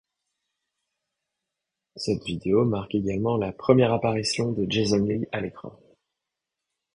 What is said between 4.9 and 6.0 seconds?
Lee à l'écran.